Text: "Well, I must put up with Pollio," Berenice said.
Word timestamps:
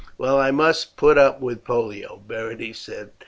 "Well, 0.17 0.39
I 0.39 0.49
must 0.49 0.95
put 0.97 1.19
up 1.19 1.41
with 1.41 1.63
Pollio," 1.63 2.23
Berenice 2.25 2.79
said. 2.79 3.11